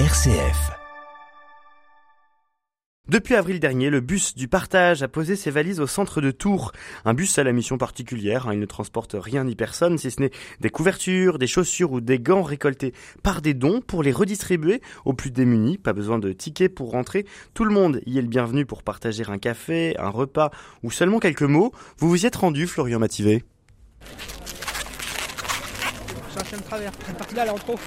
[0.00, 0.72] RCF.
[3.08, 6.72] Depuis avril dernier, le bus du partage a posé ses valises au centre de Tours.
[7.04, 8.54] Un bus à la mission particulière, hein.
[8.54, 12.18] il ne transporte rien ni personne, si ce n'est des couvertures, des chaussures ou des
[12.18, 15.78] gants récoltés par des dons pour les redistribuer aux plus démunis.
[15.78, 17.24] Pas besoin de tickets pour rentrer,
[17.54, 20.50] tout le monde y est le bienvenu pour partager un café, un repas
[20.82, 21.70] ou seulement quelques mots.
[21.98, 23.44] Vous vous y êtes rendu, Florian Mativet
[26.56, 26.92] Je travers.
[27.34, 27.74] là, là, en trop.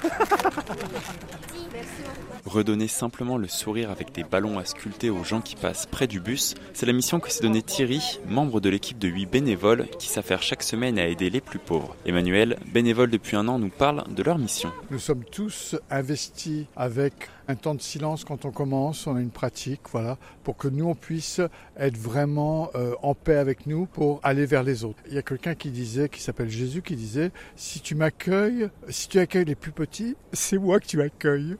[2.44, 6.20] Redonner simplement le sourire avec des ballons à sculpter aux gens qui passent près du
[6.20, 10.08] bus, c'est la mission que s'est donnée Thierry, membre de l'équipe de 8 bénévoles qui
[10.08, 11.94] s'affairent chaque semaine à aider les plus pauvres.
[12.06, 14.70] Emmanuel, bénévole depuis un an, nous parle de leur mission.
[14.90, 19.30] Nous sommes tous investis avec un temps de silence quand on commence, on a une
[19.30, 21.40] pratique, voilà, pour que nous on puisse
[21.78, 24.98] être vraiment euh, en paix avec nous pour aller vers les autres.
[25.08, 28.57] Il y a quelqu'un qui disait, qui s'appelle Jésus, qui disait, si tu m'accueilles,
[28.88, 31.56] si tu accueilles les plus petits, c'est moi que tu accueilles.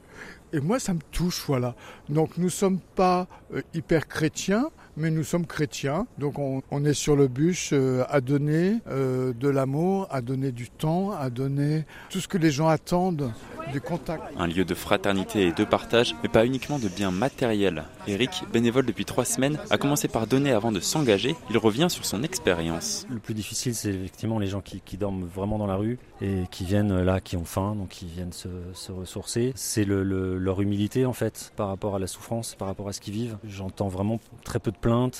[0.53, 1.75] Et moi, ça me touche, voilà.
[2.09, 6.07] Donc, nous ne sommes pas euh, hyper chrétiens, mais nous sommes chrétiens.
[6.19, 10.69] Donc, on, est sur le bûche euh, à donner euh, de l'amour, à donner du
[10.71, 13.33] temps, à donner tout ce que les gens attendent
[13.73, 14.23] du contact.
[14.39, 17.85] Un lieu de fraternité et de partage, mais pas uniquement de biens matériels.
[18.07, 21.37] Eric, bénévole depuis trois semaines, a commencé par donner avant de s'engager.
[21.51, 23.07] Il revient sur son expérience.
[23.11, 26.65] Le plus difficile, c'est effectivement les gens qui, dorment vraiment dans la rue et qui
[26.65, 28.49] viennent là, qui ont faim, donc qui viennent se,
[28.91, 29.53] ressourcer.
[29.55, 33.15] C'est leur humilité en fait par rapport à la souffrance, par rapport à ce qu'ils
[33.15, 33.37] vivent.
[33.45, 34.77] J'entends vraiment très peu de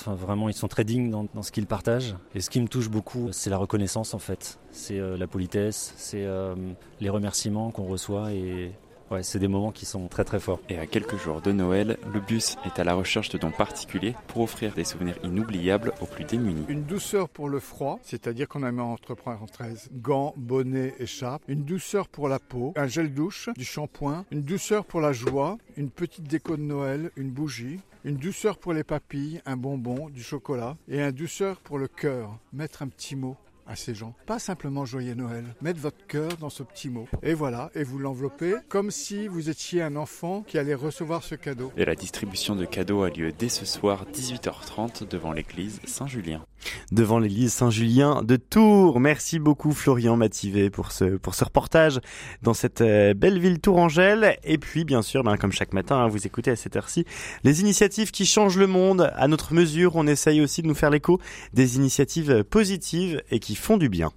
[0.07, 2.15] vraiment, ils sont très dignes dans, ce qu'ils partagent.
[2.35, 4.59] Et ce qui me touche beaucoup, c'est la reconnaissance en fait.
[4.71, 6.55] C'est euh, la politesse, c'est euh,
[6.99, 8.71] les remerciements qu'on reçoit et
[9.11, 10.59] Ouais, c'est des moments qui sont très très forts.
[10.69, 14.13] Et à quelques jours de Noël, le bus est à la recherche de dons particuliers
[14.27, 16.65] pour offrir des souvenirs inoubliables aux plus démunis.
[16.67, 21.41] Une douceur pour le froid, c'est-à-dire qu'on a mis entre parenthèses gants, bonnets, écharpes.
[21.47, 24.25] Une douceur pour la peau, un gel douche, du shampoing.
[24.29, 27.79] Une douceur pour la joie, une petite déco de Noël, une bougie.
[28.05, 30.77] Une douceur pour les papilles, un bonbon, du chocolat.
[30.87, 33.35] Et un douceur pour le cœur, mettre un petit mot
[33.69, 34.13] à ces gens.
[34.25, 35.45] Pas simplement Joyeux Noël.
[35.61, 37.07] Mettre votre cœur dans ce petit mot.
[37.23, 41.35] Et voilà, et vous l'enveloppez comme si vous étiez un enfant qui allait recevoir ce
[41.35, 41.71] cadeau.
[41.77, 46.43] Et la distribution de cadeaux a lieu dès ce soir 18h30 devant l'église Saint-Julien.
[46.91, 48.99] Devant l'église Saint-Julien de Tours.
[48.99, 51.99] Merci beaucoup Florian Mativet pour ce, pour ce reportage
[52.41, 54.37] dans cette euh, belle ville tourangelle.
[54.43, 57.05] Et puis bien sûr, ben, comme chaque matin, hein, vous écoutez à cette heure-ci
[57.43, 59.95] les initiatives qui changent le monde à notre mesure.
[59.95, 61.19] On essaye aussi de nous faire l'écho
[61.53, 64.11] des initiatives positives et qui font du bien.